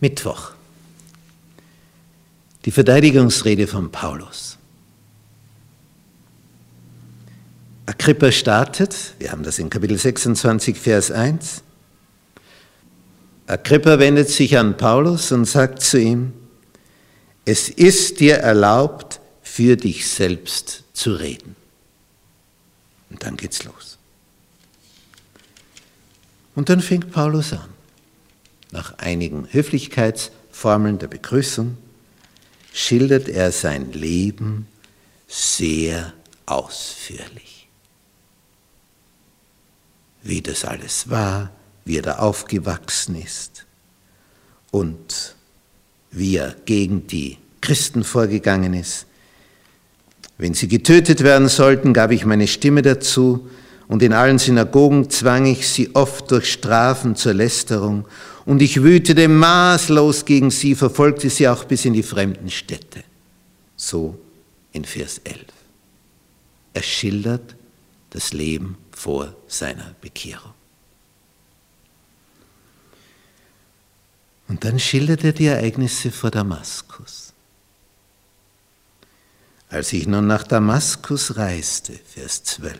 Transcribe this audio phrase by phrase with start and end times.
[0.00, 0.52] Mittwoch.
[2.64, 4.58] Die Verteidigungsrede von Paulus.
[7.86, 11.62] Agrippa startet, wir haben das in Kapitel 26, Vers 1.
[13.46, 16.32] Agrippa wendet sich an Paulus und sagt zu ihm,
[17.44, 21.56] es ist dir erlaubt, für dich selbst zu reden.
[23.10, 23.98] Und dann geht's los.
[26.54, 27.79] Und dann fängt Paulus an.
[28.72, 31.76] Nach einigen Höflichkeitsformeln der Begrüßung
[32.72, 34.66] schildert er sein Leben
[35.26, 36.12] sehr
[36.46, 37.68] ausführlich.
[40.22, 41.50] Wie das alles war,
[41.84, 43.66] wie er da aufgewachsen ist
[44.70, 45.34] und
[46.10, 49.06] wie er gegen die Christen vorgegangen ist.
[50.38, 53.48] Wenn sie getötet werden sollten, gab ich meine Stimme dazu
[53.90, 58.06] und in allen Synagogen zwang ich sie oft durch Strafen zur Lästerung
[58.46, 63.02] und ich wütete maßlos gegen sie, verfolgte sie auch bis in die fremden Städte.
[63.74, 64.16] So
[64.70, 65.40] in Vers 11.
[66.72, 67.56] Er schildert
[68.10, 70.54] das Leben vor seiner Bekehrung.
[74.46, 77.32] Und dann schildert er die Ereignisse vor Damaskus.
[79.68, 82.78] Als ich nun nach Damaskus reiste, Vers 12,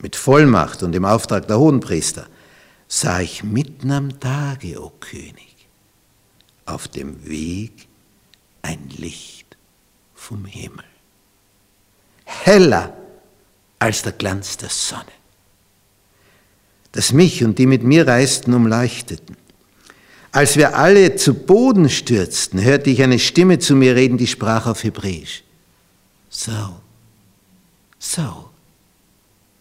[0.00, 2.26] mit Vollmacht und im Auftrag der Hohenpriester,
[2.86, 5.56] sah ich mitten am Tage, o König,
[6.66, 7.88] auf dem Weg
[8.62, 9.56] ein Licht
[10.14, 10.84] vom Himmel,
[12.24, 12.96] heller
[13.78, 15.04] als der Glanz der Sonne,
[16.92, 19.36] das mich und die mit mir reisten umleuchteten.
[20.30, 24.66] Als wir alle zu Boden stürzten, hörte ich eine Stimme zu mir reden, die sprach
[24.66, 25.42] auf Hebräisch.
[26.28, 26.76] Saul,
[27.98, 28.44] Saul,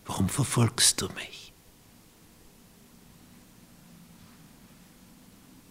[0.08, 1.52] warum verfolgst du mich?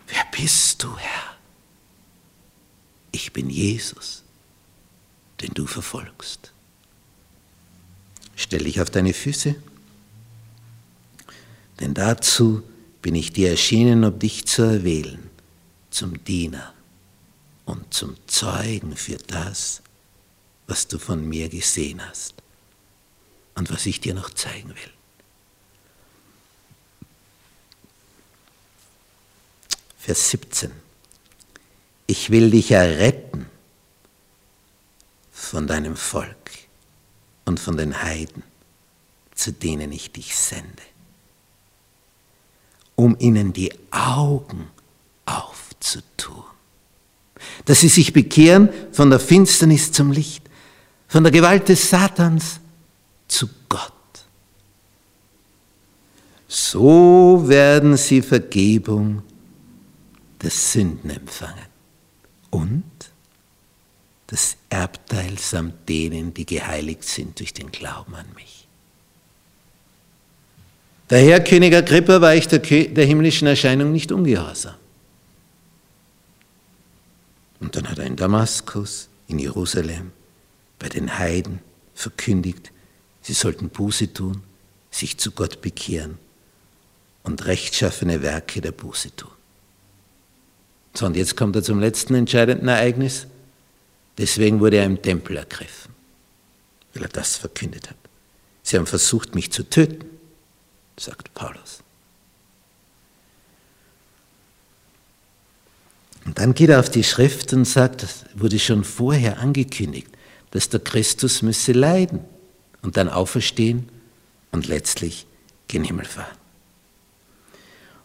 [0.06, 1.36] Wer bist du, Herr?
[3.10, 4.22] Ich bin Jesus,
[5.40, 6.52] den du verfolgst.
[8.36, 9.56] Stell dich auf deine Füße,
[11.80, 12.62] denn dazu
[13.00, 15.30] bin ich dir erschienen, um dich zu erwählen,
[15.90, 16.74] zum Diener
[17.64, 19.82] und zum Zeugen für das,
[20.66, 22.45] was du von mir gesehen hast
[23.56, 24.92] und was ich dir noch zeigen will.
[29.98, 30.70] Vers 17.
[32.06, 33.46] Ich will dich erretten
[35.32, 36.50] von deinem Volk
[37.44, 38.44] und von den Heiden,
[39.34, 40.82] zu denen ich dich sende
[42.96, 44.68] um ihnen die Augen
[45.26, 46.42] aufzutun.
[47.66, 50.42] Dass sie sich bekehren von der Finsternis zum Licht,
[51.06, 52.58] von der Gewalt des Satans
[53.28, 53.92] zu Gott.
[56.48, 59.22] So werden sie Vergebung
[60.42, 61.66] der Sünden empfangen
[62.50, 62.84] und
[64.28, 68.66] das Erbteil samt denen, die geheiligt sind durch den Glauben an mich.
[71.10, 74.74] Der Herr König Agrippa war ich der, der himmlischen Erscheinung nicht ungehorsam.
[77.60, 80.12] Und dann hat er in Damaskus, in Jerusalem,
[80.78, 81.60] bei den Heiden
[81.94, 82.72] verkündigt,
[83.26, 84.42] sie sollten Buße tun,
[84.88, 86.16] sich zu Gott bekehren
[87.24, 89.32] und rechtschaffene Werke der Buße tun.
[90.94, 93.26] So, und jetzt kommt er zum letzten entscheidenden Ereignis.
[94.16, 95.92] Deswegen wurde er im Tempel ergriffen,
[96.94, 97.96] weil er das verkündet hat.
[98.62, 100.06] Sie haben versucht, mich zu töten
[100.98, 101.82] sagt Paulus.
[106.24, 110.08] Und dann geht er auf die Schrift und sagt, das wurde schon vorher angekündigt,
[110.52, 112.24] dass der Christus müsse leiden
[112.86, 113.88] und dann auferstehen
[114.52, 115.26] und letztlich
[115.66, 116.36] gen Himmel fahren.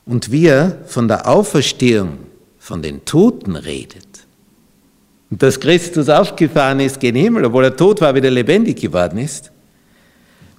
[0.07, 2.17] Und wie er von der Auferstehung
[2.57, 4.07] von den Toten redet,
[5.29, 9.51] und dass Christus aufgefahren ist gen Himmel, obwohl er tot war, wieder lebendig geworden ist,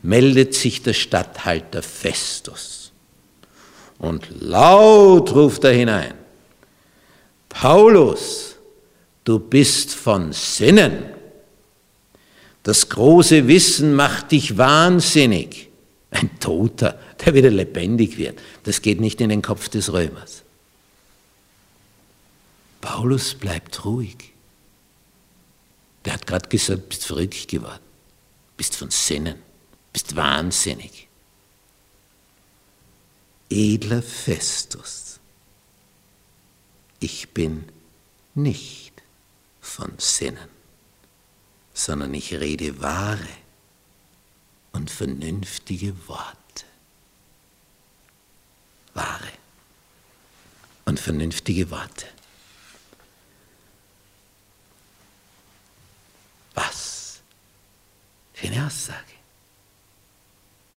[0.02, 2.92] meldet sich der Statthalter Festus.
[3.98, 6.14] Und laut ruft er hinein,
[7.48, 8.56] Paulus,
[9.24, 11.21] du bist von Sinnen.
[12.62, 15.68] Das große Wissen macht dich wahnsinnig.
[16.10, 20.42] Ein Toter, der wieder lebendig wird, das geht nicht in den Kopf des Römers.
[22.80, 24.32] Paulus bleibt ruhig.
[26.04, 27.80] Der hat gerade gesagt, bist verrückt geworden,
[28.56, 29.36] bist von Sinnen
[29.92, 31.08] bist wahnsinnig.
[33.50, 35.20] Edler Festus,
[37.00, 37.64] ich bin
[38.34, 38.94] nicht
[39.60, 40.48] von Sinnen,
[41.84, 43.26] sondern ich rede wahre
[44.70, 46.64] und vernünftige Worte.
[48.94, 49.32] Wahre
[50.84, 52.06] und vernünftige Worte.